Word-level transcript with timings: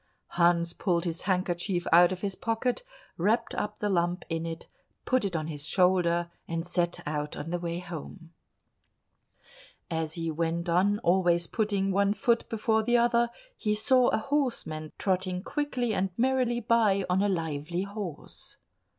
Hans 0.29 0.73
pulled 0.73 1.05
his 1.05 1.21
handkerchief 1.29 1.85
out 1.93 2.11
of 2.11 2.21
his 2.21 2.33
pocket, 2.33 2.81
wrapped 3.17 3.53
up 3.53 3.77
the 3.77 3.87
lump 3.87 4.25
in 4.29 4.47
it, 4.47 4.65
put 5.05 5.23
it 5.23 5.35
on 5.35 5.45
his 5.45 5.67
shoulder, 5.67 6.31
and 6.47 6.65
set 6.65 7.01
out 7.07 7.37
on 7.37 7.51
the 7.51 7.59
way 7.59 7.77
home. 7.77 8.33
As 9.91 10.15
he 10.15 10.31
went 10.31 10.67
on, 10.67 10.97
always 11.03 11.45
putting 11.45 11.91
one 11.91 12.15
foot 12.15 12.49
before 12.49 12.81
the 12.81 12.97
other, 12.97 13.29
he 13.55 13.75
saw 13.75 14.07
a 14.07 14.17
horseman 14.17 14.91
trotting 14.97 15.43
quickly 15.43 15.93
and 15.93 16.09
merrily 16.17 16.61
by 16.61 17.05
on 17.07 17.21
a 17.21 17.29
lively 17.29 17.83
horse. 17.83 18.57